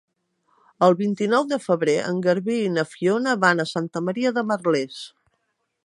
[0.85, 5.03] El vint-i-nou de febrer en Garbí i na Fiona van a Santa Maria de Merlès.